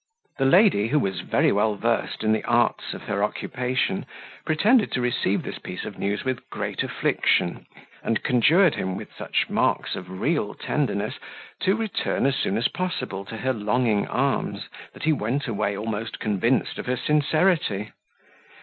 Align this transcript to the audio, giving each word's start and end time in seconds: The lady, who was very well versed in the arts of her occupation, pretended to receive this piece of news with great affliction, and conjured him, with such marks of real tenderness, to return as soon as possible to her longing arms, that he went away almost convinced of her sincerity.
The 0.39 0.45
lady, 0.45 0.87
who 0.87 0.97
was 0.97 1.19
very 1.19 1.51
well 1.51 1.75
versed 1.75 2.23
in 2.23 2.31
the 2.31 2.43
arts 2.45 2.95
of 2.95 3.03
her 3.03 3.23
occupation, 3.23 4.07
pretended 4.45 4.91
to 4.93 4.99
receive 4.99 5.43
this 5.43 5.59
piece 5.59 5.85
of 5.85 5.99
news 5.99 6.25
with 6.25 6.49
great 6.49 6.81
affliction, 6.81 7.67
and 8.01 8.23
conjured 8.23 8.73
him, 8.73 8.95
with 8.97 9.13
such 9.15 9.47
marks 9.47 9.95
of 9.95 10.19
real 10.19 10.55
tenderness, 10.55 11.19
to 11.59 11.75
return 11.75 12.25
as 12.25 12.35
soon 12.35 12.57
as 12.57 12.67
possible 12.67 13.25
to 13.25 13.37
her 13.37 13.53
longing 13.53 14.07
arms, 14.07 14.69
that 14.93 15.03
he 15.03 15.13
went 15.13 15.47
away 15.47 15.77
almost 15.77 16.19
convinced 16.19 16.79
of 16.79 16.87
her 16.87 16.97
sincerity. 16.97 17.91